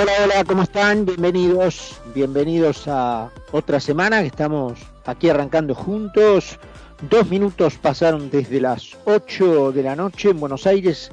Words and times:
hola, 0.00 0.12
hola, 0.24 0.44
¿cómo 0.44 0.62
están? 0.62 1.04
Bienvenidos, 1.04 2.00
bienvenidos 2.14 2.88
a 2.88 3.30
otra 3.52 3.80
semana 3.80 4.22
que 4.22 4.28
estamos 4.28 4.78
aquí 5.04 5.28
arrancando 5.28 5.74
juntos. 5.74 6.58
Dos 7.10 7.28
minutos 7.28 7.74
pasaron 7.76 8.30
desde 8.30 8.62
las 8.62 8.96
8 9.04 9.72
de 9.72 9.82
la 9.82 9.96
noche 9.96 10.30
en 10.30 10.40
Buenos 10.40 10.66
Aires. 10.66 11.10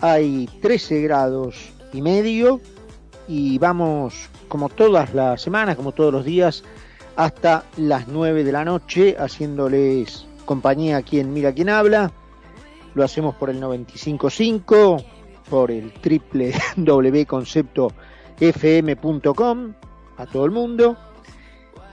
Hay 0.00 0.48
13 0.62 1.02
grados 1.02 1.70
y 1.92 2.00
medio 2.00 2.62
y 3.28 3.58
vamos 3.58 4.30
como 4.48 4.70
todas 4.70 5.12
las 5.12 5.42
semanas, 5.42 5.76
como 5.76 5.92
todos 5.92 6.10
los 6.10 6.24
días, 6.24 6.64
hasta 7.16 7.64
las 7.76 8.08
9 8.08 8.42
de 8.42 8.52
la 8.52 8.64
noche 8.64 9.16
haciéndoles 9.18 10.24
compañía 10.46 10.96
aquí 10.96 11.20
en 11.20 11.34
Mira 11.34 11.52
quién 11.52 11.68
habla. 11.68 12.10
Lo 12.94 13.04
hacemos 13.04 13.34
por 13.34 13.50
el 13.50 13.60
955, 13.60 15.04
por 15.50 15.70
el 15.70 15.92
triple 15.92 16.54
W 16.76 17.26
concepto 17.26 17.92
fm.com 18.40 19.74
a 20.16 20.26
todo 20.26 20.44
el 20.44 20.50
mundo. 20.50 20.96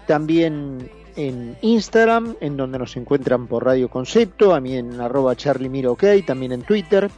También 0.08 0.90
en 1.18 1.58
Instagram, 1.62 2.36
en 2.40 2.56
donde 2.56 2.80
nos 2.80 2.96
encuentran 2.96 3.48
por 3.48 3.66
Radio 3.66 3.90
Concepto, 3.90 4.54
a 4.54 4.62
mí 4.62 4.78
en 4.78 5.02
arroba 5.02 5.36
charlie 5.36 5.86
ok, 5.86 6.04
también 6.26 6.54
en 6.54 6.62
Twitter. 6.62 7.10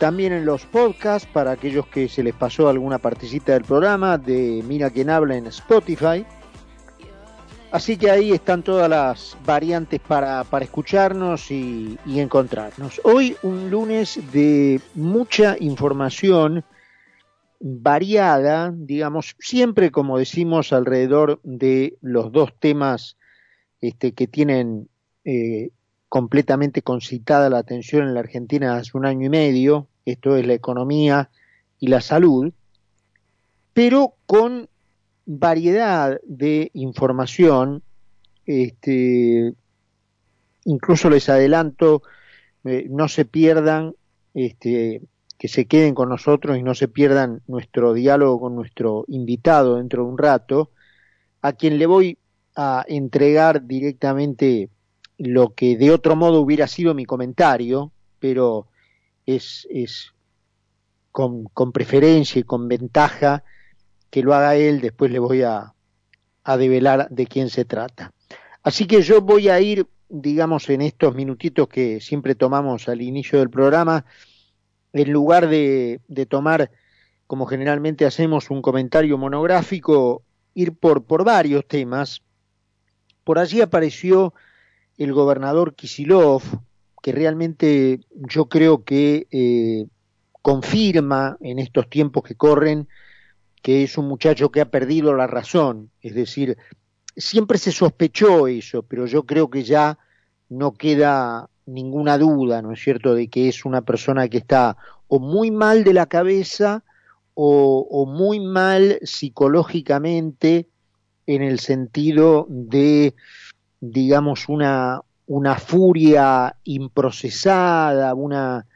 También 0.00 0.32
en 0.32 0.46
los 0.46 0.64
podcasts, 0.64 1.28
para 1.30 1.50
aquellos 1.50 1.86
que 1.86 2.08
se 2.08 2.22
les 2.22 2.34
pasó 2.34 2.68
alguna 2.68 2.98
partecita 2.98 3.52
del 3.52 3.64
programa, 3.64 4.16
de 4.16 4.62
Mira 4.66 4.90
quien 4.90 5.10
habla 5.10 5.36
en 5.36 5.46
Spotify. 5.48 6.24
Así 7.70 7.98
que 7.98 8.10
ahí 8.10 8.32
están 8.32 8.62
todas 8.62 8.88
las 8.88 9.36
variantes 9.44 10.00
para, 10.00 10.44
para 10.44 10.64
escucharnos 10.64 11.50
y, 11.50 11.98
y 12.06 12.20
encontrarnos. 12.20 13.00
Hoy 13.04 13.36
un 13.42 13.70
lunes 13.70 14.20
de 14.32 14.80
mucha 14.94 15.56
información 15.60 16.64
variada, 17.60 18.72
digamos, 18.74 19.34
siempre 19.38 19.90
como 19.90 20.18
decimos 20.18 20.72
alrededor 20.72 21.40
de 21.42 21.96
los 22.00 22.30
dos 22.32 22.54
temas 22.58 23.16
este, 23.80 24.12
que 24.12 24.26
tienen 24.26 24.88
eh, 25.24 25.70
completamente 26.08 26.82
concitada 26.82 27.50
la 27.50 27.58
atención 27.58 28.04
en 28.04 28.14
la 28.14 28.20
Argentina 28.20 28.76
hace 28.76 28.96
un 28.96 29.06
año 29.06 29.26
y 29.26 29.30
medio, 29.30 29.88
esto 30.04 30.36
es 30.36 30.46
la 30.46 30.54
economía 30.54 31.30
y 31.80 31.88
la 31.88 32.00
salud, 32.00 32.52
pero 33.72 34.14
con 34.26 34.68
variedad 35.26 36.20
de 36.24 36.70
información, 36.72 37.82
este, 38.46 39.52
incluso 40.64 41.10
les 41.10 41.28
adelanto, 41.28 42.02
eh, 42.64 42.86
no 42.88 43.08
se 43.08 43.24
pierdan 43.24 43.94
este, 44.32 45.02
que 45.38 45.48
se 45.48 45.66
queden 45.66 45.94
con 45.94 46.08
nosotros 46.08 46.58
y 46.58 46.62
no 46.62 46.74
se 46.74 46.88
pierdan 46.88 47.42
nuestro 47.46 47.94
diálogo 47.94 48.40
con 48.40 48.56
nuestro 48.56 49.04
invitado 49.06 49.76
dentro 49.76 50.02
de 50.02 50.10
un 50.10 50.18
rato, 50.18 50.72
a 51.40 51.52
quien 51.52 51.78
le 51.78 51.86
voy 51.86 52.18
a 52.56 52.84
entregar 52.88 53.66
directamente 53.66 54.68
lo 55.16 55.54
que 55.54 55.76
de 55.76 55.92
otro 55.92 56.16
modo 56.16 56.40
hubiera 56.40 56.66
sido 56.66 56.92
mi 56.92 57.04
comentario, 57.04 57.92
pero 58.18 58.66
es, 59.26 59.66
es 59.70 60.12
con, 61.12 61.44
con 61.44 61.70
preferencia 61.70 62.40
y 62.40 62.44
con 62.44 62.66
ventaja 62.66 63.44
que 64.10 64.22
lo 64.22 64.34
haga 64.34 64.56
él, 64.56 64.80
después 64.80 65.12
le 65.12 65.20
voy 65.20 65.42
a, 65.42 65.72
a 66.42 66.56
develar 66.56 67.08
de 67.10 67.26
quién 67.26 67.48
se 67.50 67.64
trata. 67.64 68.12
Así 68.64 68.86
que 68.86 69.02
yo 69.02 69.20
voy 69.20 69.48
a 69.48 69.60
ir, 69.60 69.86
digamos, 70.08 70.68
en 70.70 70.82
estos 70.82 71.14
minutitos 71.14 71.68
que 71.68 72.00
siempre 72.00 72.34
tomamos 72.34 72.88
al 72.88 73.02
inicio 73.02 73.38
del 73.38 73.50
programa, 73.50 74.04
en 74.92 75.12
lugar 75.12 75.48
de, 75.48 76.00
tomar, 76.28 76.70
como 77.26 77.46
generalmente 77.46 78.06
hacemos, 78.06 78.50
un 78.50 78.62
comentario 78.62 79.18
monográfico, 79.18 80.22
ir 80.54 80.74
por, 80.74 81.04
por 81.04 81.24
varios 81.24 81.66
temas. 81.66 82.22
Por 83.24 83.38
allí 83.38 83.60
apareció 83.60 84.34
el 84.96 85.12
gobernador 85.12 85.74
Kisilov, 85.74 86.42
que 87.02 87.12
realmente 87.12 88.00
yo 88.10 88.46
creo 88.48 88.84
que 88.84 89.26
eh, 89.30 89.86
confirma 90.42 91.36
en 91.40 91.58
estos 91.58 91.88
tiempos 91.88 92.22
que 92.24 92.34
corren 92.34 92.88
que 93.62 93.82
es 93.82 93.98
un 93.98 94.08
muchacho 94.08 94.50
que 94.50 94.60
ha 94.60 94.70
perdido 94.70 95.14
la 95.14 95.26
razón. 95.26 95.90
Es 96.00 96.14
decir, 96.14 96.56
siempre 97.16 97.58
se 97.58 97.72
sospechó 97.72 98.46
eso, 98.46 98.82
pero 98.82 99.06
yo 99.06 99.24
creo 99.24 99.50
que 99.50 99.64
ya 99.64 99.98
no 100.48 100.74
queda 100.74 101.50
ninguna 101.68 102.18
duda, 102.18 102.62
¿no 102.62 102.72
es 102.72 102.80
cierto?, 102.80 103.14
de 103.14 103.28
que 103.28 103.48
es 103.48 103.64
una 103.64 103.82
persona 103.82 104.28
que 104.28 104.38
está 104.38 104.76
o 105.06 105.18
muy 105.18 105.50
mal 105.50 105.84
de 105.84 105.94
la 105.94 106.06
cabeza 106.06 106.82
o, 107.40 108.04
muy 108.06 108.40
mal 108.40 108.98
psicológicamente 109.02 110.66
en 111.26 111.42
el 111.42 111.60
sentido 111.60 112.46
de, 112.48 113.14
digamos, 113.80 114.48
una, 114.48 115.02
una 115.28 115.54
furia 115.54 116.56
improcesada, 116.64 118.12
una, 118.14 118.66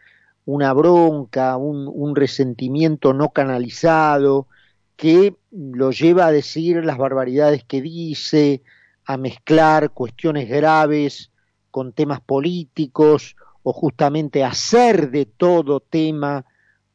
una 0.45 0.73
bronca, 0.75 1.57
un, 1.57 1.91
un, 1.93 2.15
resentimiento 2.15 3.13
no 3.13 3.31
canalizado, 3.31 4.47
que 4.95 5.35
lo 5.51 5.91
lleva 5.91 6.27
a 6.27 6.33
decir 6.33 6.85
las 6.85 6.99
barbaridades 6.99 7.65
que 7.65 7.83
dice, 7.83 8.63
a 9.05 9.17
mezclar 9.17 9.91
cuestiones 9.91 10.49
graves 10.49 11.32
con 11.73 11.93
temas 11.93 12.21
políticos 12.21 13.35
o 13.65 13.73
justamente 13.73 14.45
hacer 14.45 15.11
de 15.11 15.27
todo 15.27 15.81
tema 15.81 16.45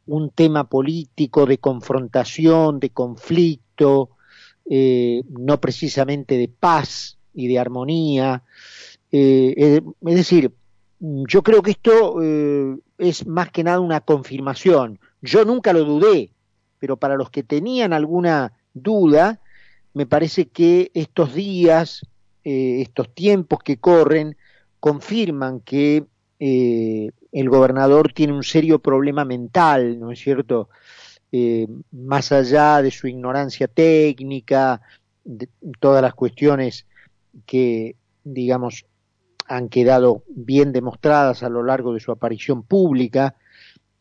un 0.06 0.30
tema 0.30 0.70
político 0.70 1.46
de 1.46 1.58
confrontación, 1.58 2.80
de 2.80 2.90
conflicto, 2.92 4.12
eh, 4.70 5.22
no 5.30 5.60
precisamente 5.60 6.38
de 6.38 6.48
paz 6.48 7.18
y 7.34 7.48
de 7.48 7.60
armonía. 7.60 8.44
Eh, 9.12 9.54
eh, 9.58 9.82
es 10.06 10.16
decir, 10.16 10.54
yo 11.00 11.44
creo 11.44 11.62
que 11.62 11.72
esto 11.72 12.20
es 12.98 13.28
más 13.28 13.52
que 13.52 13.64
nada 13.64 13.80
una 13.80 14.02
confirmación. 14.02 15.00
Yo 15.22 15.46
nunca 15.46 15.74
lo 15.74 15.84
dudé, 15.84 16.32
pero 16.80 16.98
para 16.98 17.16
los 17.16 17.30
que 17.30 17.44
tenían 17.44 17.94
alguna 17.94 18.54
duda, 18.74 19.42
me 19.94 20.06
parece 20.06 20.48
que 20.48 20.90
estos 20.96 21.36
días, 21.36 22.08
estos 22.44 23.14
tiempos 23.14 23.60
que 23.60 23.78
corren, 23.78 24.37
confirman 24.80 25.62
que 25.62 26.06
eh, 26.40 27.10
el 27.32 27.50
gobernador 27.50 28.14
tiene 28.14 28.34
un 28.34 28.44
serio 28.44 28.80
problema 28.80 29.26
mental, 29.26 30.00
¿no 30.00 30.12
es 30.12 30.20
cierto? 30.20 30.70
Eh, 31.32 31.68
más 31.92 32.32
allá 32.32 32.82
de 32.82 32.92
su 32.92 33.08
ignorancia 33.08 33.68
técnica, 33.68 34.82
de 35.24 35.50
todas 35.80 36.02
las 36.02 36.14
cuestiones 36.14 36.86
que, 37.46 37.96
digamos, 38.24 38.86
han 39.48 39.70
quedado 39.70 40.24
bien 40.30 40.72
demostradas 40.72 41.44
a 41.44 41.50
lo 41.50 41.64
largo 41.64 41.94
de 41.94 42.00
su 42.00 42.12
aparición 42.12 42.64
pública, 42.64 43.36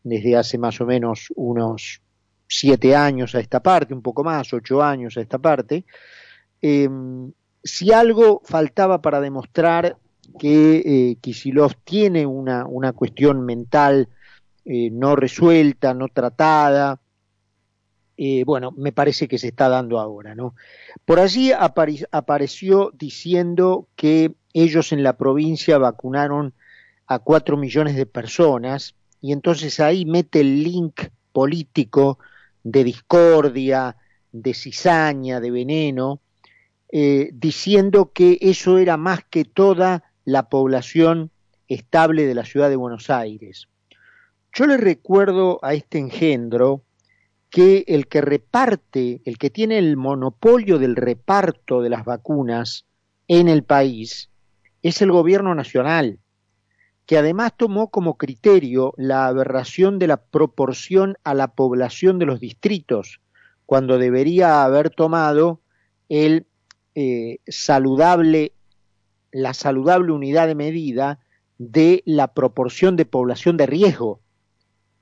desde 0.03 0.35
hace 0.35 0.57
más 0.57 0.79
o 0.79 0.85
menos 0.85 1.27
unos 1.35 2.01
siete 2.47 2.95
años 2.95 3.35
a 3.35 3.39
esta 3.39 3.61
parte, 3.61 3.93
un 3.93 4.01
poco 4.01 4.23
más, 4.23 4.53
ocho 4.53 4.81
años 4.81 5.17
a 5.17 5.21
esta 5.21 5.37
parte, 5.37 5.85
eh, 6.61 6.89
si 7.63 7.91
algo 7.91 8.41
faltaba 8.45 9.01
para 9.01 9.19
demostrar 9.19 9.97
que 10.37 10.77
eh, 10.85 11.17
Kisilov 11.21 11.75
tiene 11.83 12.25
una, 12.25 12.65
una 12.65 12.93
cuestión 12.93 13.45
mental 13.45 14.09
eh, 14.65 14.89
no 14.91 15.15
resuelta, 15.15 15.93
no 15.93 16.07
tratada. 16.09 16.99
Eh, 18.17 18.43
bueno, 18.45 18.71
me 18.75 18.91
parece 18.91 19.27
que 19.27 19.37
se 19.37 19.47
está 19.47 19.69
dando 19.69 19.99
ahora, 19.99 20.35
¿no? 20.35 20.55
Por 21.05 21.19
allí 21.19 21.51
apareció 21.53 22.91
diciendo 22.97 23.87
que 23.95 24.33
ellos 24.53 24.91
en 24.91 25.03
la 25.03 25.17
provincia 25.17 25.77
vacunaron 25.77 26.53
a 27.05 27.19
cuatro 27.19 27.57
millones 27.57 27.95
de 27.95 28.05
personas 28.05 28.95
y 29.21 29.31
entonces 29.31 29.79
ahí 29.79 30.05
mete 30.05 30.41
el 30.41 30.63
link 30.63 31.01
político 31.31 32.17
de 32.63 32.83
discordia, 32.83 33.95
de 34.31 34.53
cizaña, 34.53 35.39
de 35.39 35.51
veneno, 35.51 36.19
diciendo 36.89 38.11
que 38.13 38.39
eso 38.41 38.79
era 38.79 38.97
más 38.97 39.23
que 39.29 39.45
toda 39.45 40.06
la 40.27 40.49
población 40.49 41.31
estable 41.69 42.25
de 42.25 42.35
la 42.35 42.43
ciudad 42.43 42.69
de 42.69 42.75
Buenos 42.75 43.09
Aires. 43.09 43.69
Yo 44.51 44.67
le 44.67 44.75
recuerdo 44.75 45.57
a 45.61 45.73
este 45.73 45.99
engendro 45.99 46.83
que 47.49 47.85
el 47.87 48.07
que 48.07 48.19
reparte, 48.19 49.21
el 49.23 49.37
que 49.37 49.49
tiene 49.49 49.77
el 49.77 49.95
monopolio 49.95 50.79
del 50.79 50.97
reparto 50.97 51.81
de 51.81 51.89
las 51.89 52.03
vacunas 52.03 52.85
en 53.29 53.47
el 53.47 53.63
país, 53.63 54.29
es 54.83 55.01
el 55.01 55.13
gobierno 55.13 55.55
nacional, 55.55 56.19
que 57.05 57.17
además 57.17 57.53
tomó 57.55 57.89
como 57.89 58.17
criterio 58.17 58.93
la 58.97 59.27
aberración 59.27 59.97
de 59.97 60.07
la 60.07 60.17
proporción 60.17 61.15
a 61.23 61.35
la 61.35 61.47
población 61.47 62.19
de 62.19 62.25
los 62.25 62.41
distritos, 62.41 63.21
cuando 63.65 63.97
debería 63.97 64.65
haber 64.65 64.89
tomado 64.89 65.61
el 66.09 66.47
eh, 66.95 67.37
saludable 67.47 68.51
la 69.31 69.53
saludable 69.53 70.11
unidad 70.11 70.47
de 70.47 70.55
medida 70.55 71.19
de 71.57 72.03
la 72.05 72.33
proporción 72.33 72.95
de 72.95 73.05
población 73.05 73.57
de 73.57 73.65
riesgo. 73.65 74.21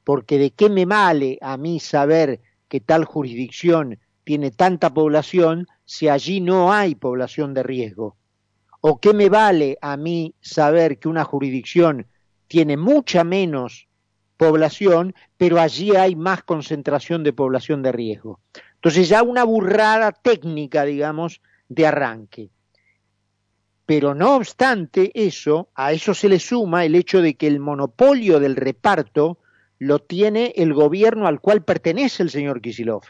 Porque 0.03 0.37
de 0.37 0.51
qué 0.51 0.69
me 0.69 0.85
vale 0.85 1.37
a 1.41 1.57
mí 1.57 1.79
saber 1.79 2.41
que 2.67 2.79
tal 2.79 3.05
jurisdicción 3.05 3.99
tiene 4.25 4.51
tanta 4.51 4.93
población 4.93 5.67
si 5.85 6.09
allí 6.09 6.41
no 6.41 6.73
hay 6.73 6.95
población 6.95 7.53
de 7.53 7.63
riesgo? 7.63 8.17
¿O 8.81 8.99
qué 8.99 9.13
me 9.13 9.29
vale 9.29 9.77
a 9.81 9.97
mí 9.97 10.35
saber 10.41 10.99
que 10.99 11.07
una 11.07 11.23
jurisdicción 11.23 12.07
tiene 12.47 12.75
mucha 12.75 13.23
menos 13.23 13.87
población, 14.37 15.15
pero 15.37 15.59
allí 15.59 15.95
hay 15.95 16.15
más 16.15 16.43
concentración 16.43 17.23
de 17.23 17.33
población 17.33 17.81
de 17.81 17.91
riesgo? 17.91 18.39
Entonces 18.75 19.07
ya 19.07 19.23
una 19.23 19.43
burrada 19.43 20.11
técnica, 20.11 20.83
digamos, 20.83 21.41
de 21.69 21.87
arranque. 21.87 22.49
Pero 23.85 24.15
no 24.15 24.35
obstante 24.35 25.11
eso, 25.13 25.69
a 25.75 25.91
eso 25.91 26.13
se 26.13 26.29
le 26.29 26.39
suma 26.39 26.85
el 26.85 26.95
hecho 26.95 27.21
de 27.21 27.35
que 27.35 27.47
el 27.47 27.59
monopolio 27.59 28.39
del 28.39 28.55
reparto 28.55 29.37
lo 29.77 29.99
tiene 29.99 30.53
el 30.55 30.73
gobierno 30.73 31.27
al 31.27 31.39
cual 31.39 31.63
pertenece 31.63 32.23
el 32.23 32.29
señor 32.29 32.61
Kisilov. 32.61 33.03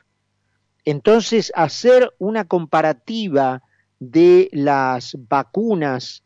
Entonces, 0.83 1.51
hacer 1.55 2.13
una 2.19 2.45
comparativa 2.45 3.63
de 3.99 4.49
las 4.51 5.17
vacunas 5.29 6.23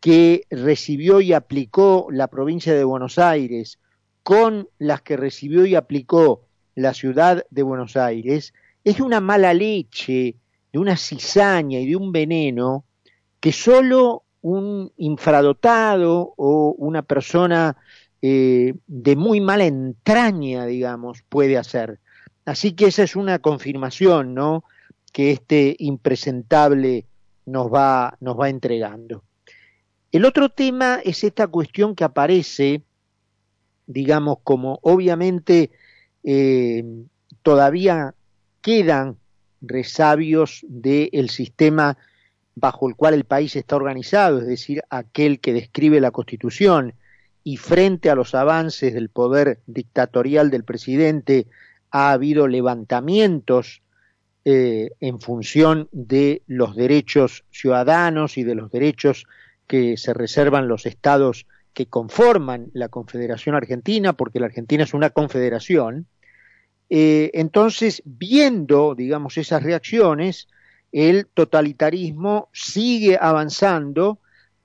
que 0.00 0.46
recibió 0.50 1.20
y 1.20 1.32
aplicó 1.32 2.08
la 2.10 2.28
provincia 2.28 2.74
de 2.74 2.84
Buenos 2.84 3.18
Aires 3.18 3.78
con 4.22 4.68
las 4.78 5.02
que 5.02 5.16
recibió 5.16 5.66
y 5.66 5.74
aplicó 5.74 6.48
la 6.74 6.94
ciudad 6.94 7.44
de 7.50 7.62
Buenos 7.62 7.96
Aires 7.96 8.52
es 8.82 9.00
una 9.00 9.20
mala 9.20 9.54
leche, 9.54 10.36
de 10.72 10.78
una 10.78 10.96
cizaña 10.96 11.78
y 11.78 11.86
de 11.86 11.96
un 11.96 12.10
veneno 12.10 12.84
que 13.42 13.50
solo 13.50 14.22
un 14.40 14.92
infradotado 14.96 16.32
o 16.36 16.76
una 16.78 17.02
persona 17.02 17.76
eh, 18.22 18.74
de 18.86 19.16
muy 19.16 19.40
mala 19.40 19.64
entraña, 19.64 20.64
digamos, 20.64 21.24
puede 21.28 21.58
hacer. 21.58 21.98
Así 22.44 22.74
que 22.74 22.86
esa 22.86 23.02
es 23.02 23.16
una 23.16 23.40
confirmación, 23.40 24.32
¿no? 24.32 24.62
Que 25.12 25.32
este 25.32 25.74
impresentable 25.80 27.04
nos 27.44 27.66
va, 27.66 28.16
nos 28.20 28.38
va 28.38 28.48
entregando. 28.48 29.24
El 30.12 30.24
otro 30.24 30.48
tema 30.50 31.00
es 31.04 31.24
esta 31.24 31.48
cuestión 31.48 31.96
que 31.96 32.04
aparece, 32.04 32.84
digamos, 33.88 34.36
como 34.44 34.78
obviamente 34.82 35.72
eh, 36.22 36.84
todavía 37.42 38.14
quedan 38.60 39.16
resabios 39.60 40.64
del 40.68 41.28
sistema 41.28 41.98
bajo 42.54 42.88
el 42.88 42.96
cual 42.96 43.14
el 43.14 43.24
país 43.24 43.56
está 43.56 43.76
organizado, 43.76 44.38
es 44.38 44.46
decir, 44.46 44.82
aquel 44.90 45.40
que 45.40 45.52
describe 45.52 46.00
la 46.00 46.10
Constitución, 46.10 46.94
y 47.44 47.56
frente 47.56 48.10
a 48.10 48.14
los 48.14 48.34
avances 48.34 48.94
del 48.94 49.08
poder 49.08 49.60
dictatorial 49.66 50.50
del 50.50 50.64
presidente 50.64 51.46
ha 51.90 52.12
habido 52.12 52.46
levantamientos 52.46 53.82
eh, 54.44 54.90
en 55.00 55.20
función 55.20 55.88
de 55.92 56.42
los 56.46 56.76
derechos 56.76 57.44
ciudadanos 57.50 58.38
y 58.38 58.44
de 58.44 58.54
los 58.54 58.70
derechos 58.70 59.26
que 59.66 59.96
se 59.96 60.14
reservan 60.14 60.68
los 60.68 60.86
estados 60.86 61.46
que 61.74 61.86
conforman 61.86 62.68
la 62.74 62.88
Confederación 62.88 63.54
Argentina, 63.54 64.12
porque 64.12 64.40
la 64.40 64.46
Argentina 64.46 64.84
es 64.84 64.94
una 64.94 65.10
confederación. 65.10 66.06
Eh, 66.90 67.30
entonces, 67.34 68.02
viendo, 68.04 68.94
digamos, 68.94 69.38
esas 69.38 69.62
reacciones, 69.62 70.48
el 70.92 71.26
totalitarismo 71.26 72.48
sigue 72.52 73.18
avanzando 73.20 74.18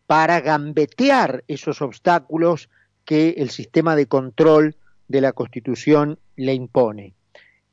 para 0.05 0.41
gambetear 0.41 1.43
esos 1.47 1.81
obstáculos 1.81 2.69
que 3.05 3.35
el 3.37 3.49
sistema 3.49 3.95
de 3.95 4.07
control 4.07 4.75
de 5.07 5.21
la 5.21 5.31
Constitución 5.31 6.19
le 6.35 6.53
impone. 6.53 7.13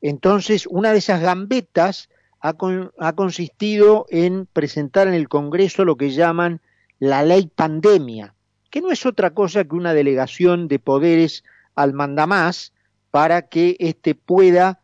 Entonces, 0.01 0.67
una 0.69 0.93
de 0.93 0.99
esas 0.99 1.21
gambetas 1.21 2.09
ha, 2.41 3.13
consistido 3.15 4.07
en 4.11 4.47
presentar 4.53 5.09
en 5.09 5.15
el 5.15 5.29
Congreso 5.29 5.85
lo 5.85 5.97
que 5.97 6.11
llaman 6.11 6.61
la 6.99 7.23
ley 7.23 7.51
pandemia, 7.53 8.35
que 8.71 8.83
no 8.83 8.93
es 8.93 9.07
otra 9.07 9.31
cosa 9.31 9.65
que 9.65 9.75
una 9.75 9.95
delegación 9.95 10.69
de 10.69 10.79
poderes 10.79 11.43
al 11.75 11.95
mandamás 11.95 12.75
para 13.11 13.49
que 13.49 13.77
éste 13.79 14.15
pueda, 14.15 14.81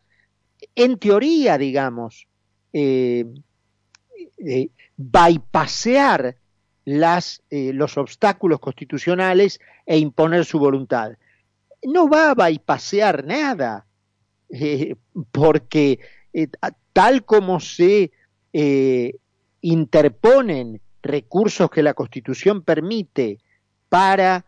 en 0.73 0.97
teoría, 0.97 1.59
digamos, 1.59 2.27
eh, 2.73 3.25
eh, 4.37 4.69
bypassear 4.97 6.35
las, 6.85 7.41
eh, 7.49 7.71
los 7.73 7.97
obstáculos 7.97 8.59
constitucionales 8.59 9.59
e 9.85 9.97
imponer 9.97 10.45
su 10.45 10.59
voluntad. 10.59 11.13
No 11.83 12.09
va 12.09 12.31
a 12.31 12.35
bypassear 12.35 13.25
nada, 13.25 13.85
eh, 14.49 14.95
porque 15.31 15.99
eh, 16.33 16.47
tal 16.93 17.23
como 17.25 17.59
se 17.59 18.11
interponen 19.61 20.81
recursos 21.01 21.69
que 21.71 21.81
la 21.81 21.93
Constitución 21.93 22.63
permite 22.63 23.39
para 23.87 24.43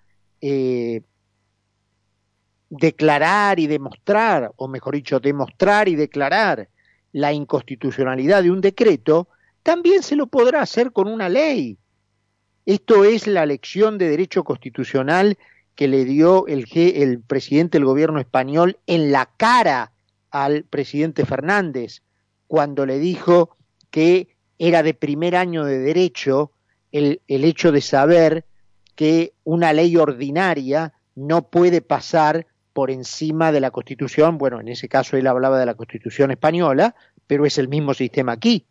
declarar 2.69 3.61
y 3.61 3.67
demostrar, 3.67 4.51
o 4.57 4.67
mejor 4.67 4.95
dicho, 4.95 5.21
demostrar 5.21 5.87
y 5.87 5.95
declarar 5.95 6.67
la 7.13 7.31
inconstitucionalidad 7.31 8.43
de 8.43 8.51
un 8.51 8.59
decreto, 8.59 9.29
también 9.63 10.03
se 10.03 10.15
lo 10.15 10.27
podrá 10.27 10.61
hacer 10.61 10.91
con 10.91 11.07
una 11.07 11.29
ley. 11.29 11.77
Esto 12.65 13.03
es 13.03 13.27
la 13.27 13.45
lección 13.45 13.97
de 13.97 14.09
derecho 14.09 14.43
constitucional 14.43 15.37
que 15.75 15.87
le 15.87 16.05
dio 16.05 16.45
el, 16.47 17.21
presidente 17.25 17.77
del 17.77 17.85
gobierno 17.85 18.19
español 18.19 18.77
en 18.85 19.11
la 19.11 19.29
cara 19.37 19.91
al 20.29 20.63
presidente 20.63 21.25
Fernández 21.25 22.01
cuando 22.47 22.85
le 22.85 22.99
dijo 22.99 23.57
que 23.89 24.35
era 24.59 24.83
de 24.83 24.93
primer 24.93 25.35
año 25.35 25.65
de 25.65 25.79
derecho 25.79 26.51
el 26.91 27.19
hecho 27.27 27.71
de 27.71 27.81
saber 27.81 28.45
que 28.95 29.33
una 29.43 29.73
ley 29.73 29.97
ordinaria 29.97 30.93
no 31.15 31.49
puede 31.49 31.81
pasar 31.81 32.45
por 32.73 32.91
encima 32.91 33.51
de 33.51 33.59
la 33.59 33.71
Constitución, 33.71 34.37
bueno, 34.37 34.59
en 34.59 34.67
ese 34.67 34.89
caso 34.89 35.15
él 35.15 35.27
hablaba 35.27 35.59
de 35.59 35.65
la 35.65 35.75
Constitución 35.75 36.31
española, 36.31 36.95
pero 37.27 37.45
es 37.45 37.57
el 37.57 37.67
mismo 37.67 37.93
sistema 37.93 38.33
aquí. 38.33 38.65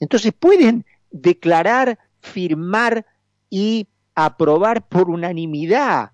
Entonces 0.00 0.32
pueden 0.38 0.86
declarar, 1.10 1.98
firmar 2.20 3.06
y 3.50 3.88
aprobar 4.14 4.88
por 4.88 5.10
unanimidad 5.10 6.12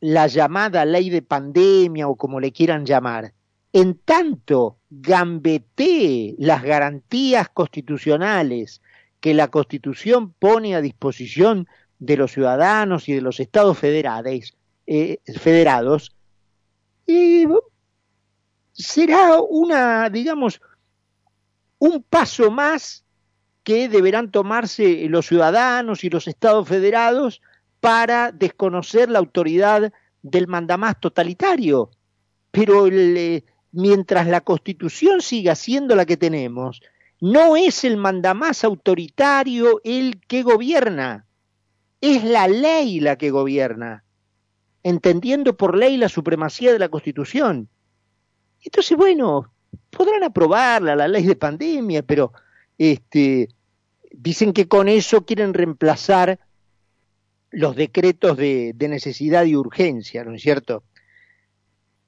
la 0.00 0.26
llamada 0.26 0.84
ley 0.84 1.10
de 1.10 1.22
pandemia 1.22 2.08
o 2.08 2.16
como 2.16 2.40
le 2.40 2.52
quieran 2.52 2.86
llamar, 2.86 3.32
en 3.72 3.98
tanto 3.98 4.78
gambetee 4.90 6.36
las 6.38 6.62
garantías 6.62 7.48
constitucionales 7.48 8.80
que 9.20 9.34
la 9.34 9.48
Constitución 9.48 10.32
pone 10.38 10.74
a 10.74 10.80
disposición 10.80 11.68
de 11.98 12.16
los 12.16 12.32
ciudadanos 12.32 13.08
y 13.08 13.14
de 13.14 13.20
los 13.20 13.40
estados 13.40 13.78
eh, 13.82 15.18
federados, 15.40 16.14
será 18.72 19.40
una, 19.40 20.08
digamos, 20.08 20.60
un 21.78 22.02
paso 22.02 22.50
más 22.50 23.04
que 23.62 23.88
deberán 23.88 24.30
tomarse 24.30 25.06
los 25.08 25.26
ciudadanos 25.26 26.04
y 26.04 26.10
los 26.10 26.26
estados 26.26 26.66
federados 26.66 27.42
para 27.80 28.32
desconocer 28.32 29.10
la 29.10 29.18
autoridad 29.18 29.92
del 30.22 30.46
mandamás 30.46 30.98
totalitario. 31.00 31.90
Pero 32.50 32.86
eh, 32.86 33.44
mientras 33.72 34.26
la 34.26 34.40
constitución 34.40 35.20
siga 35.20 35.54
siendo 35.54 35.94
la 35.94 36.06
que 36.06 36.16
tenemos, 36.16 36.80
no 37.20 37.56
es 37.56 37.84
el 37.84 37.96
mandamás 37.96 38.64
autoritario 38.64 39.80
el 39.84 40.20
que 40.26 40.42
gobierna, 40.42 41.26
es 42.00 42.24
la 42.24 42.48
ley 42.48 43.00
la 43.00 43.16
que 43.16 43.30
gobierna, 43.30 44.04
entendiendo 44.82 45.56
por 45.56 45.76
ley 45.76 45.96
la 45.96 46.08
supremacía 46.08 46.72
de 46.72 46.78
la 46.78 46.88
constitución. 46.88 47.68
Entonces, 48.62 48.96
bueno, 48.96 49.52
podrán 49.90 50.24
aprobarla, 50.24 50.96
la 50.96 51.08
ley 51.08 51.24
de 51.24 51.36
pandemia, 51.36 52.02
pero 52.02 52.32
este, 52.76 53.48
dicen 54.12 54.52
que 54.52 54.68
con 54.68 54.88
eso 54.88 55.24
quieren 55.24 55.54
reemplazar 55.54 56.38
los 57.50 57.76
decretos 57.76 58.36
de, 58.36 58.74
necesidad 58.78 59.44
y 59.44 59.56
urgencia, 59.56 60.24
¿no 60.24 60.34
es 60.34 60.42
cierto? 60.42 60.84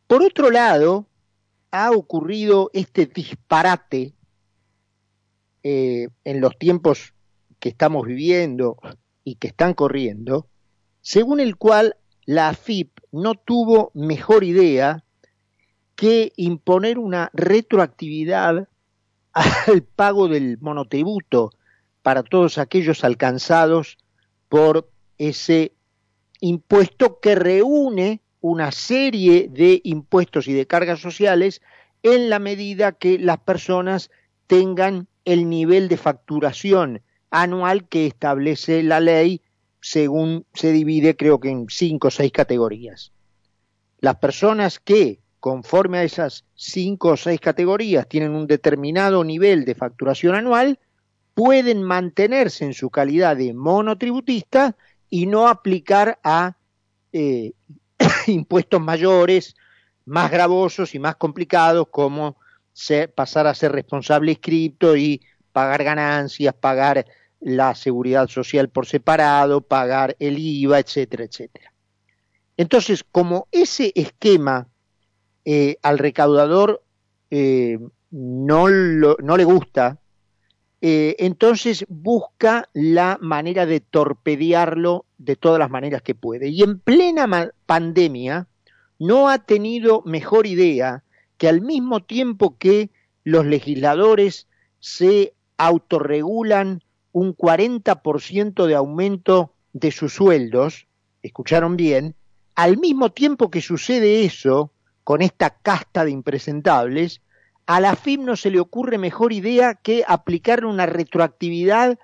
Por 0.06 0.22
otro 0.22 0.50
lado, 0.50 1.06
ha 1.70 1.92
ocurrido 1.92 2.70
este 2.72 3.06
disparate 3.06 4.12
eh, 5.62 6.08
en 6.24 6.40
los 6.40 6.58
tiempos 6.58 7.14
que 7.58 7.68
estamos 7.68 8.06
viviendo 8.06 8.76
y 9.24 9.36
que 9.36 9.48
están 9.48 9.74
corriendo, 9.74 10.48
según 11.00 11.40
el 11.40 11.56
cual 11.56 11.96
la 12.24 12.48
AFIP 12.48 12.98
no 13.12 13.34
tuvo 13.34 13.90
mejor 13.94 14.44
idea 14.44 15.04
que 16.00 16.32
imponer 16.36 16.98
una 16.98 17.28
retroactividad 17.34 18.66
al 19.34 19.82
pago 19.82 20.28
del 20.28 20.56
monotributo 20.58 21.50
para 22.00 22.22
todos 22.22 22.56
aquellos 22.56 23.04
alcanzados 23.04 23.98
por 24.48 24.90
ese 25.18 25.74
impuesto 26.40 27.20
que 27.20 27.34
reúne 27.34 28.22
una 28.40 28.72
serie 28.72 29.50
de 29.50 29.82
impuestos 29.84 30.48
y 30.48 30.54
de 30.54 30.66
cargas 30.66 31.00
sociales 31.00 31.60
en 32.02 32.30
la 32.30 32.38
medida 32.38 32.92
que 32.92 33.18
las 33.18 33.36
personas 33.40 34.10
tengan 34.46 35.06
el 35.26 35.50
nivel 35.50 35.88
de 35.88 35.98
facturación 35.98 37.02
anual 37.30 37.86
que 37.90 38.06
establece 38.06 38.82
la 38.82 39.00
ley 39.00 39.42
según 39.82 40.46
se 40.54 40.72
divide 40.72 41.14
creo 41.14 41.40
que 41.40 41.50
en 41.50 41.66
cinco 41.68 42.08
o 42.08 42.10
seis 42.10 42.32
categorías. 42.32 43.12
Las 43.98 44.16
personas 44.16 44.80
que 44.80 45.20
conforme 45.40 45.98
a 45.98 46.04
esas 46.04 46.44
cinco 46.54 47.08
o 47.08 47.16
seis 47.16 47.40
categorías 47.40 48.06
tienen 48.06 48.32
un 48.32 48.46
determinado 48.46 49.24
nivel 49.24 49.64
de 49.64 49.74
facturación 49.74 50.34
anual, 50.34 50.78
pueden 51.34 51.82
mantenerse 51.82 52.64
en 52.64 52.74
su 52.74 52.90
calidad 52.90 53.36
de 53.36 53.54
monotributista 53.54 54.76
y 55.08 55.26
no 55.26 55.48
aplicar 55.48 56.18
a 56.22 56.56
eh, 57.12 57.52
impuestos 58.26 58.80
mayores, 58.80 59.56
más 60.04 60.30
gravosos 60.30 60.94
y 60.94 60.98
más 60.98 61.16
complicados 61.16 61.88
como 61.90 62.36
pasar 63.14 63.46
a 63.46 63.54
ser 63.54 63.72
responsable 63.72 64.32
inscripto 64.32 64.96
y 64.96 65.20
pagar 65.52 65.84
ganancias, 65.84 66.54
pagar 66.54 67.04
la 67.40 67.74
seguridad 67.74 68.28
social 68.28 68.68
por 68.68 68.86
separado, 68.86 69.60
pagar 69.60 70.16
el 70.18 70.38
IVA, 70.38 70.78
etcétera, 70.78 71.24
etcétera. 71.24 71.72
Entonces, 72.56 73.04
como 73.04 73.48
ese 73.50 73.92
esquema 73.94 74.68
eh, 75.44 75.76
al 75.82 75.98
recaudador 75.98 76.82
eh, 77.30 77.78
no, 78.10 78.68
no, 78.68 79.36
le 79.36 79.44
gusta, 79.44 79.98
eh, 80.80 81.16
entonces 81.18 81.86
busca 81.88 82.68
la 82.72 83.18
manera 83.20 83.66
de 83.66 83.80
torpedearlo 83.80 85.06
de 85.18 85.36
todas 85.36 85.58
las 85.58 85.70
maneras 85.70 86.02
que 86.02 86.14
puede. 86.14 86.48
Y 86.48 86.62
en 86.62 86.78
plena 86.78 87.52
pandemia 87.66 88.48
no 88.98 89.28
ha 89.28 89.38
tenido 89.38 90.02
mejor 90.04 90.46
idea 90.46 91.04
que 91.38 91.48
al 91.48 91.60
mismo 91.62 92.02
tiempo 92.02 92.56
que 92.58 92.90
los 93.24 93.46
legisladores 93.46 94.46
se 94.80 95.34
autorregulan 95.56 96.82
un 97.12 97.36
40% 97.36 98.66
de 98.66 98.74
aumento 98.74 99.54
de 99.72 99.90
sus 99.90 100.14
sueldos, 100.14 100.86
escucharon 101.22 101.76
bien, 101.76 102.14
al 102.54 102.76
mismo 102.78 103.10
tiempo 103.10 103.50
que 103.50 103.60
sucede 103.60 104.24
eso 104.24 104.72
con 105.04 105.22
esta 105.22 105.50
casta 105.50 106.04
de 106.04 106.10
impresentables, 106.10 107.22
a 107.66 107.80
la 107.80 107.94
FIP 107.94 108.20
no 108.20 108.36
se 108.36 108.50
le 108.50 108.60
ocurre 108.60 108.98
mejor 108.98 109.32
idea 109.32 109.74
que 109.74 110.04
aplicarle 110.06 110.66
una 110.66 110.86
retroactividad 110.86 111.98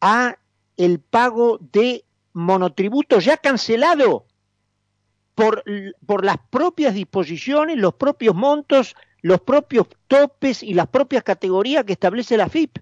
a 0.00 0.36
el 0.76 1.00
pago 1.00 1.58
de 1.72 2.04
monotributo 2.32 3.18
ya 3.18 3.38
cancelado 3.38 4.26
por, 5.34 5.64
por 6.04 6.24
las 6.24 6.36
propias 6.50 6.94
disposiciones, 6.94 7.78
los 7.78 7.94
propios 7.94 8.34
montos, 8.34 8.94
los 9.22 9.40
propios 9.40 9.86
topes 10.06 10.62
y 10.62 10.74
las 10.74 10.88
propias 10.88 11.22
categorías 11.22 11.84
que 11.84 11.94
establece 11.94 12.36
la 12.36 12.48
FIP. 12.48 12.78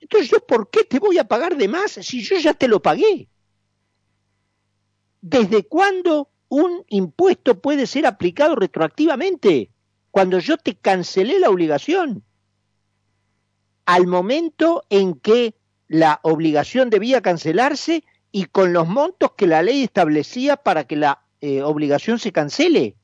Entonces, 0.00 0.30
¿yo 0.30 0.38
por 0.46 0.70
qué 0.70 0.84
te 0.84 0.98
voy 0.98 1.18
a 1.18 1.24
pagar 1.24 1.56
de 1.56 1.68
más 1.68 1.92
si 1.92 2.22
yo 2.22 2.38
ya 2.38 2.54
te 2.54 2.68
lo 2.68 2.80
pagué? 2.80 3.28
¿Desde 5.20 5.64
cuándo 5.64 6.30
un 6.48 6.84
impuesto 6.88 7.60
puede 7.60 7.86
ser 7.86 8.06
aplicado 8.06 8.56
retroactivamente? 8.56 9.70
Cuando 10.10 10.38
yo 10.38 10.56
te 10.56 10.74
cancelé 10.74 11.38
la 11.38 11.50
obligación. 11.50 12.24
Al 13.84 14.06
momento 14.06 14.84
en 14.90 15.14
que 15.14 15.54
la 15.88 16.20
obligación 16.22 16.90
debía 16.90 17.22
cancelarse 17.22 18.04
y 18.30 18.44
con 18.44 18.72
los 18.72 18.86
montos 18.86 19.32
que 19.36 19.46
la 19.46 19.62
ley 19.62 19.82
establecía 19.84 20.56
para 20.56 20.84
que 20.84 20.96
la 20.96 21.22
eh, 21.40 21.62
obligación 21.62 22.18
se 22.18 22.32
cancele. 22.32 22.96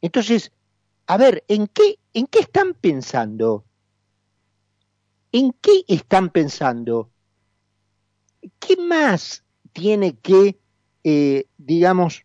Entonces, 0.00 0.52
a 1.06 1.16
ver, 1.16 1.44
¿en 1.48 1.66
qué, 1.66 1.98
¿en 2.14 2.26
qué 2.26 2.40
están 2.40 2.74
pensando? 2.74 3.64
¿En 5.32 5.52
qué 5.60 5.84
están 5.88 6.30
pensando? 6.30 7.10
¿Qué 8.58 8.76
más 8.76 9.44
tiene 9.72 10.16
que, 10.16 10.58
eh, 11.08 11.46
digamos, 11.56 12.24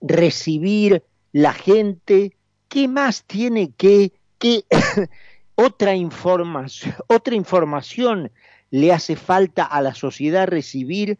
recibir 0.00 1.02
la 1.32 1.52
gente? 1.52 2.34
¿Qué 2.68 2.88
más 2.88 3.24
tiene 3.24 3.72
que, 3.72 4.12
que 4.38 4.64
otra 5.54 5.94
información, 5.94 6.94
otra 7.08 7.34
información 7.34 8.32
le 8.70 8.90
hace 8.90 9.16
falta 9.16 9.64
a 9.64 9.82
la 9.82 9.94
sociedad 9.94 10.48
recibir 10.48 11.18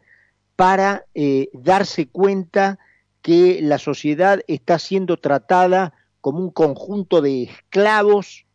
para 0.55 1.05
eh, 1.13 1.49
darse 1.53 2.07
cuenta 2.07 2.79
que 3.21 3.59
la 3.61 3.77
sociedad 3.77 4.41
está 4.47 4.79
siendo 4.79 5.17
tratada 5.17 5.93
como 6.19 6.39
un 6.39 6.49
conjunto 6.49 7.21
de 7.21 7.43
esclavos 7.43 8.47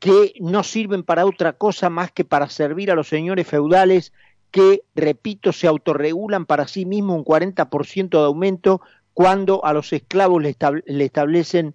que 0.00 0.34
no 0.38 0.62
sirven 0.62 1.02
para 1.02 1.24
otra 1.24 1.54
cosa 1.54 1.88
más 1.88 2.12
que 2.12 2.26
para 2.26 2.50
servir 2.50 2.90
a 2.90 2.94
los 2.94 3.08
señores 3.08 3.46
feudales 3.46 4.12
que, 4.50 4.82
repito, 4.94 5.52
se 5.52 5.66
autorregulan 5.66 6.46
para 6.46 6.68
sí 6.68 6.86
mismos 6.86 7.18
un 7.18 7.24
40% 7.24 8.08
de 8.10 8.24
aumento 8.24 8.80
cuando 9.14 9.64
a 9.64 9.72
los 9.72 9.92
esclavos 9.92 10.42
le, 10.42 10.56
establecen 11.04 11.74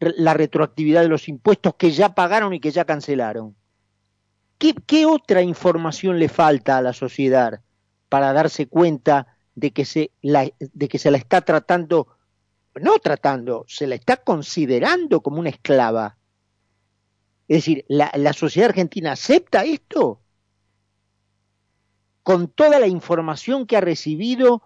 la 0.00 0.34
retroactividad 0.34 1.02
de 1.02 1.08
los 1.08 1.28
impuestos 1.28 1.74
que 1.76 1.92
ya 1.92 2.14
pagaron 2.14 2.52
y 2.52 2.60
que 2.60 2.70
ya 2.70 2.84
cancelaron. 2.84 3.54
¿Qué, 4.58 5.06
otra 5.06 5.40
información 5.40 6.18
le 6.18 6.28
falta 6.28 6.76
a 6.76 6.82
la 6.82 6.92
sociedad 6.92 7.60
para 8.08 8.32
darse 8.32 8.66
cuenta 8.66 9.36
de 9.54 9.70
que, 9.70 9.84
se 9.84 10.10
la, 10.20 10.50
de 10.58 10.88
que 10.88 10.98
se 10.98 11.10
la 11.10 11.16
está 11.16 11.40
tratando, 11.40 12.08
no 12.74 12.98
tratando, 12.98 13.64
se 13.68 13.86
la 13.86 13.94
está 13.94 14.18
considerando 14.18 15.22
como 15.22 15.40
una 15.40 15.50
esclava? 15.50 16.16
Es 17.48 17.58
decir, 17.58 17.84
¿la, 17.88 18.10
la 18.14 18.32
sociedad 18.32 18.68
argentina 18.68 19.12
acepta 19.12 19.64
esto? 19.64 20.20
Con 22.22 22.48
toda 22.48 22.78
la 22.78 22.86
información 22.86 23.66
que 23.66 23.76
ha 23.76 23.80
recibido 23.80 24.62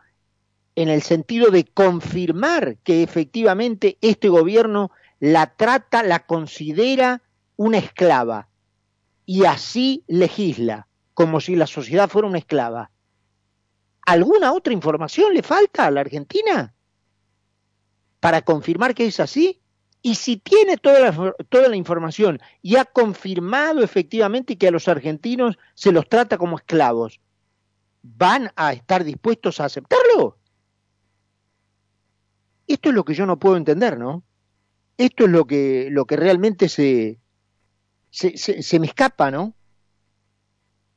en 0.76 0.88
el 0.88 1.02
sentido 1.02 1.50
de 1.50 1.64
confirmar 1.64 2.76
que 2.78 3.02
efectivamente 3.02 3.96
este 4.00 4.28
gobierno 4.28 4.90
la 5.20 5.54
trata, 5.54 6.02
la 6.02 6.26
considera 6.26 7.22
una 7.56 7.78
esclava 7.78 8.48
y 9.26 9.44
así 9.44 10.04
legisla, 10.06 10.88
como 11.14 11.40
si 11.40 11.56
la 11.56 11.66
sociedad 11.66 12.08
fuera 12.08 12.28
una 12.28 12.38
esclava. 12.38 12.90
¿Alguna 14.06 14.52
otra 14.52 14.72
información 14.72 15.32
le 15.32 15.42
falta 15.42 15.86
a 15.86 15.90
la 15.90 16.00
Argentina 16.00 16.74
para 18.20 18.42
confirmar 18.42 18.94
que 18.94 19.06
es 19.06 19.20
así? 19.20 19.60
Y 20.02 20.16
si 20.16 20.36
tiene 20.36 20.76
toda 20.76 21.00
la, 21.00 21.34
toda 21.48 21.68
la 21.68 21.76
información 21.76 22.38
y 22.60 22.76
ha 22.76 22.84
confirmado 22.84 23.82
efectivamente 23.82 24.58
que 24.58 24.68
a 24.68 24.70
los 24.70 24.88
argentinos 24.88 25.56
se 25.72 25.92
los 25.92 26.06
trata 26.08 26.36
como 26.36 26.58
esclavos, 26.58 27.20
¿van 28.04 28.52
a 28.54 28.74
estar 28.74 29.02
dispuestos 29.02 29.60
a 29.60 29.64
aceptarlo? 29.64 30.38
Esto 32.66 32.90
es 32.90 32.94
lo 32.94 33.04
que 33.04 33.14
yo 33.14 33.24
no 33.24 33.38
puedo 33.38 33.56
entender, 33.56 33.98
¿no? 33.98 34.22
Esto 34.98 35.24
es 35.24 35.30
lo 35.30 35.46
que, 35.46 35.88
lo 35.90 36.04
que 36.04 36.16
realmente 36.16 36.68
se, 36.68 37.18
se, 38.10 38.78
me 38.78 38.86
escapa, 38.86 39.30
¿no? 39.30 39.54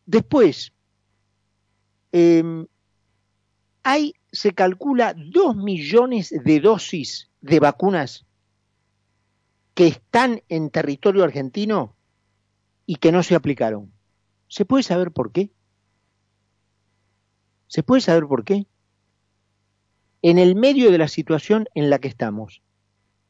Después, 0.05 0.73
em, 2.11 2.67
hay, 3.83 4.13
se 4.31 4.51
calcula 4.51 5.15
dos 5.15 5.55
millones 5.55 6.29
de 6.43 6.59
dosis 6.59 7.29
de 7.41 7.59
vacunas 7.59 8.25
que 9.73 9.87
están 9.87 10.43
en 10.49 10.69
territorio 10.69 11.23
argentino 11.23 11.95
y 12.85 12.97
que 12.97 13.11
no 13.11 13.23
se 13.23 13.35
aplicaron. 13.35 13.93
¿Se 14.47 14.65
puede 14.65 14.83
saber 14.83 15.11
por 15.11 15.31
qué? 15.31 15.51
¿Se 17.67 17.83
puede 17.83 18.01
saber 18.01 18.25
por 18.27 18.43
qué? 18.43 18.65
En 20.21 20.39
el 20.39 20.55
medio 20.55 20.91
de 20.91 20.97
la 20.97 21.07
situación 21.07 21.67
en 21.75 21.89
la 21.89 21.99
que 21.99 22.07
estamos, 22.07 22.61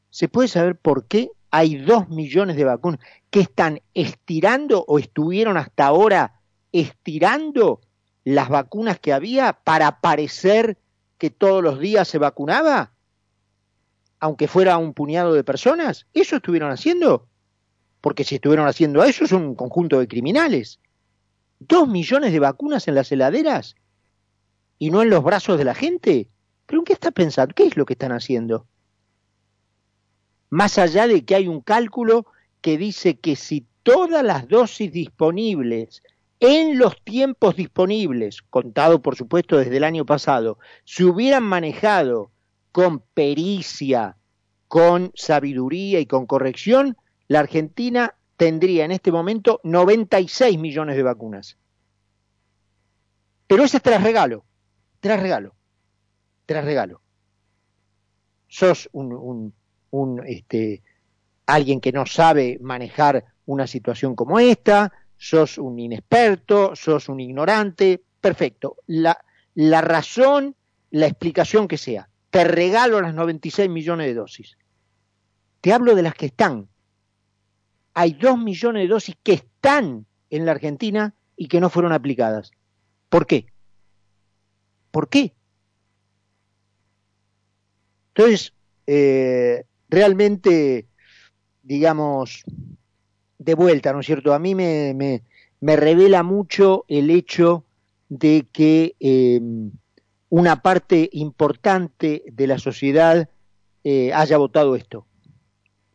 ¿se 0.10 0.30
puede 0.30 0.48
saber 0.48 0.78
por 0.78 1.06
qué 1.06 1.32
hay 1.50 1.78
dos 1.78 2.10
millones 2.10 2.56
de 2.56 2.64
vacunas 2.64 3.00
que 3.30 3.40
están 3.40 3.82
estirando 3.94 4.86
o 4.88 5.00
estuvieron 5.00 5.58
hasta 5.58 5.86
ahora 5.86 6.42
estirando 6.72 7.82
las 8.24 8.50
vacunas 8.50 9.00
que 9.00 9.14
había 9.14 9.54
para 9.54 10.02
parecer 10.02 10.78
que 11.18 11.30
todos 11.30 11.64
los 11.64 11.80
días 11.80 12.08
se 12.08 12.18
vacunaba, 12.18 12.92
aunque 14.20 14.48
fuera 14.48 14.78
un 14.78 14.94
puñado 14.94 15.34
de 15.34 15.44
personas. 15.44 16.06
¿Eso 16.14 16.38
estuvieron 16.38 16.72
haciendo? 16.72 17.28
Porque 18.02 18.24
si 18.24 18.36
estuvieron 18.36 18.68
haciendo 18.68 19.04
eso 19.04 19.26
son 19.26 19.44
un 19.44 19.56
conjunto 19.56 20.00
de 20.00 20.08
criminales. 20.08 20.80
Dos 21.60 21.88
millones 21.88 22.32
de 22.32 22.40
vacunas 22.40 22.88
en 22.88 22.96
las 22.96 23.12
heladeras 23.12 23.76
y 24.80 24.90
no 24.92 25.02
en 25.02 25.10
los 25.10 25.24
brazos 25.24 25.58
de 25.58 25.66
la 25.66 25.76
gente. 25.76 26.28
¿Pero 26.66 26.82
en 26.82 26.86
qué 26.86 26.94
está 26.94 27.12
pensando? 27.12 27.54
¿Qué 27.56 27.66
es 27.66 27.78
lo 27.78 27.86
que 27.86 27.94
están 27.94 28.12
haciendo? 28.12 28.68
Más 30.50 30.78
allá 30.78 31.08
de 31.08 31.26
que 31.26 31.36
hay 31.36 31.48
un 31.48 31.62
cálculo 31.62 32.26
que 32.62 32.78
dice 32.78 33.20
que 33.20 33.36
si 33.36 33.66
todas 33.84 34.24
las 34.24 34.48
dosis 34.48 34.92
disponibles 34.92 36.04
en 36.40 36.78
los 36.78 37.02
tiempos 37.04 37.56
disponibles, 37.56 38.42
contado 38.44 39.02
por 39.02 39.16
supuesto 39.16 39.58
desde 39.58 39.78
el 39.78 39.84
año 39.84 40.06
pasado, 40.06 40.60
se 40.84 41.04
hubieran 41.04 41.44
manejado 41.44 42.32
con 42.72 43.00
pericia, 43.14 44.18
con 44.68 45.12
sabiduría 45.16 46.00
y 46.00 46.06
con 46.06 46.28
corrección, 46.28 46.98
la 47.28 47.40
Argentina 47.40 48.16
tendría 48.36 48.86
en 48.86 48.92
este 48.92 49.12
momento 49.12 49.60
96 49.64 50.60
millones 50.60 50.96
de 50.96 51.04
vacunas. 51.04 51.58
Pero 53.48 53.64
ese 53.64 53.78
es 53.78 53.84
tras 53.84 54.04
regalo, 54.04 54.46
tras 55.00 55.20
regalo, 55.20 55.56
tras 56.46 56.66
regalo. 56.66 57.02
Sos 58.48 58.90
un, 58.94 59.54
un, 59.92 60.24
este, 60.26 60.82
alguien 61.46 61.82
que 61.82 61.92
no 61.92 62.06
sabe 62.06 62.58
manejar 62.62 63.26
una 63.46 63.68
situación 63.68 64.16
como 64.16 64.40
esta, 64.40 64.92
sos 65.18 65.58
un 65.58 65.80
inexperto, 65.80 66.76
sos 66.76 67.10
un 67.10 67.20
ignorante, 67.20 68.02
perfecto. 68.22 68.78
La, 68.88 69.18
la 69.56 69.82
razón, 69.82 70.56
la 70.92 71.08
explicación 71.08 71.68
que 71.68 71.78
sea. 71.78 72.10
Te 72.30 72.44
regalo 72.44 73.02
las 73.02 73.14
96 73.14 73.70
millones 73.70 74.08
de 74.08 74.14
dosis. 74.14 74.58
Te 75.62 75.74
hablo 75.74 75.96
de 75.96 76.04
las 76.04 76.14
que 76.14 76.28
están. 76.28 76.70
Hay 77.94 78.14
2 78.14 78.38
millones 78.38 78.84
de 78.84 78.88
dosis 78.88 79.16
que 79.24 79.34
están 79.34 80.06
en 80.30 80.46
la 80.46 80.52
Argentina 80.52 81.16
y 81.36 81.48
que 81.48 81.60
no 81.60 81.70
fueron 81.70 81.94
aplicadas. 81.94 82.52
¿Por 83.10 83.26
qué? 83.26 83.48
¿Por 84.98 85.10
qué? 85.10 85.32
Entonces, 88.16 88.52
eh, 88.88 89.64
realmente, 89.90 90.88
digamos, 91.62 92.44
de 93.38 93.54
vuelta, 93.54 93.94
¿no 93.94 94.00
es 94.00 94.08
cierto? 94.08 94.34
A 94.34 94.40
mí 94.40 94.56
me, 94.56 94.96
me, 94.96 95.76
revela 95.76 96.24
mucho 96.24 96.84
el 96.88 97.12
hecho 97.12 97.64
de 98.10 98.48
que 98.52 98.96
em, 99.00 99.70
una 100.30 100.64
parte 100.64 101.12
importante 101.14 102.24
de 102.32 102.48
la 102.48 102.58
sociedad 102.58 103.30
eh, 103.84 104.12
haya 104.14 104.38
votado 104.40 104.76
esto. 104.76 105.06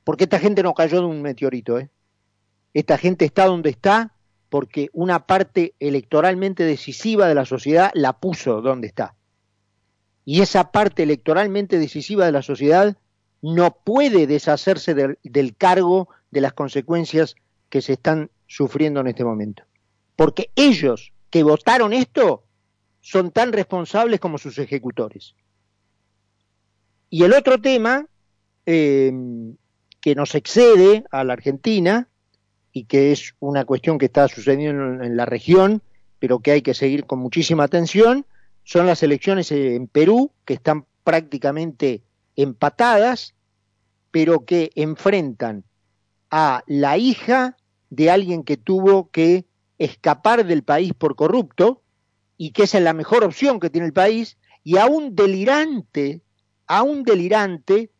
Porque 0.04 0.24
esta 0.24 0.38
gente 0.38 0.62
no 0.62 0.74
cayó 0.74 1.00
de 1.00 1.06
un 1.06 1.22
meteorito, 1.22 1.76
¿eh? 1.76 1.90
Esta 2.72 2.96
gente 2.98 3.24
está 3.24 3.46
donde 3.46 3.70
está 3.70 4.14
porque 4.52 4.90
una 4.92 5.24
parte 5.24 5.72
electoralmente 5.80 6.64
decisiva 6.64 7.26
de 7.26 7.34
la 7.34 7.46
sociedad 7.46 7.90
la 7.94 8.12
puso 8.12 8.60
donde 8.60 8.86
está. 8.86 9.14
Y 10.26 10.42
esa 10.42 10.70
parte 10.70 11.04
electoralmente 11.04 11.78
decisiva 11.78 12.26
de 12.26 12.32
la 12.32 12.42
sociedad 12.42 12.98
no 13.40 13.74
puede 13.82 14.26
deshacerse 14.26 14.92
del, 14.92 15.56
cargo 15.56 16.10
de 16.30 16.42
las 16.42 16.52
consecuencias 16.52 17.34
que 17.70 17.80
se 17.80 17.94
están 17.94 18.30
sufriendo 18.46 19.00
en 19.00 19.06
este 19.06 19.24
momento. 19.24 19.62
Porque 20.16 20.50
ellos 20.54 21.14
que 21.30 21.42
votaron 21.44 21.94
esto 21.94 22.44
son 23.00 23.30
tan 23.30 23.54
responsables 23.54 24.20
como 24.20 24.36
sus 24.36 24.58
ejecutores. 24.58 25.34
Y 27.08 27.24
el 27.24 27.32
otro 27.32 27.58
tema 27.58 28.04
eh, 28.66 29.10
que 30.02 30.14
nos 30.14 30.34
excede 30.34 31.04
a 31.10 31.24
la 31.24 31.32
Argentina 31.32 32.10
y 32.72 32.84
que 32.84 33.12
es 33.12 33.34
una 33.38 33.64
cuestión 33.64 33.98
que 33.98 34.06
está 34.06 34.28
sucediendo 34.28 35.04
en, 35.04 35.16
la 35.16 35.26
región, 35.26 35.82
pero 36.18 36.40
que 36.40 36.52
hay 36.52 36.62
que 36.62 36.74
seguir 36.74 37.04
con 37.04 37.18
muchísima 37.18 37.64
atención, 37.64 38.24
son 38.64 38.86
las 38.86 39.02
elecciones 39.02 39.52
en 39.52 39.86
Perú, 39.88 40.32
que 40.44 40.54
están 40.54 40.86
prácticamente 41.04 42.02
empatadas, 42.36 43.34
pero 44.10 44.44
que 44.44 44.70
enfrentan 44.74 45.64
a 46.30 46.62
la 46.66 46.96
hija 46.96 47.56
de 47.90 48.10
alguien 48.10 48.42
que 48.42 48.56
tuvo 48.56 49.10
que 49.10 49.44
escapar 49.78 50.46
del 50.46 50.62
país 50.62 50.94
por 50.94 51.16
corrupto, 51.16 51.82
y 52.38 52.52
que 52.52 52.64
esa 52.64 52.78
es 52.78 52.84
la 52.84 52.94
mejor 52.94 53.22
opción 53.24 53.60
que 53.60 53.70
tiene 53.70 53.86
el 53.86 53.92
país, 53.92 54.38
y 54.64 54.78
a 54.78 54.86
un 54.86 55.14
delirante, 55.14 56.22
a 56.66 56.82
un 56.82 57.02
delirante 57.02 57.90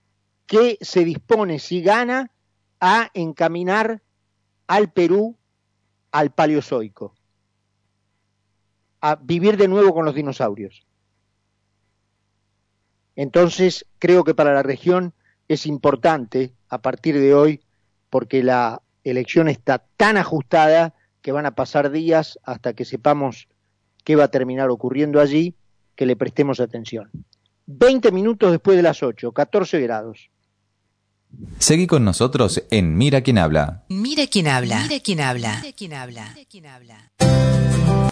que 0.47 0.79
se 0.81 1.05
dispone, 1.05 1.59
si 1.59 1.83
gana, 1.83 2.31
a 2.81 3.11
encaminar 3.15 4.03
al 4.67 4.93
Perú 4.93 5.37
al 6.13 6.31
paleozoico, 6.31 7.15
a 9.01 9.17
vivir 9.17 9.57
de 9.57 9.67
nuevo 9.67 9.93
con 9.95 10.05
los 10.05 10.15
dinosaurios. 10.15 10.87
Entonces, 13.17 13.87
creo 13.99 14.23
que 14.23 14.35
para 14.35 14.55
la 14.55 14.63
región 14.63 15.15
es 15.49 15.67
importante 15.67 16.55
a 16.69 16.81
partir 16.81 17.19
de 17.19 17.35
hoy, 17.35 17.61
porque 18.11 18.43
la 18.43 18.83
elección 19.05 19.49
está 19.49 19.85
tan 19.97 20.17
ajustada 20.17 20.95
que 21.23 21.33
van 21.33 21.47
a 21.47 21.55
pasar 21.55 21.91
días 21.91 22.39
hasta 22.43 22.75
que 22.75 22.85
sepamos 22.85 23.49
qué 24.05 24.17
va 24.17 24.25
a 24.25 24.31
terminar 24.31 24.71
ocurriendo 24.71 25.21
allí, 25.21 25.57
que 25.97 26.07
le 26.07 26.17
prestemos 26.17 26.61
atención. 26.61 27.11
20 27.67 28.13
minutos 28.13 28.51
después 28.51 28.77
de 28.77 28.83
las 28.83 29.03
8, 29.03 29.33
14 29.33 29.81
grados. 29.81 30.31
Seguí 31.59 31.87
con 31.87 32.05
nosotros 32.05 32.63
en 32.71 32.97
Mira 32.97 33.23
quién 33.23 33.39
habla. 33.39 33.85
Mira 33.89 34.27
quién 34.27 34.49
habla. 34.49 34.83
Mira 34.83 35.01
quién 35.01 35.21
habla. 35.21 35.59
Mira 35.63 35.73
quién 35.77 35.95
habla. 35.95 36.33
Mira 36.35 36.49
quién 36.51 36.67
habla. 36.67 37.13